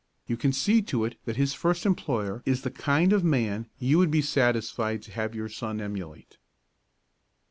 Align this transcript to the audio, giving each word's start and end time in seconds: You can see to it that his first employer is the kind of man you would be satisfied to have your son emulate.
You 0.25 0.35
can 0.35 0.51
see 0.51 0.81
to 0.81 1.05
it 1.05 1.19
that 1.25 1.35
his 1.37 1.53
first 1.53 1.85
employer 1.85 2.41
is 2.43 2.63
the 2.63 2.71
kind 2.71 3.13
of 3.13 3.23
man 3.23 3.67
you 3.77 3.99
would 3.99 4.09
be 4.09 4.23
satisfied 4.23 5.03
to 5.03 5.11
have 5.11 5.35
your 5.35 5.47
son 5.47 5.79
emulate. 5.79 6.39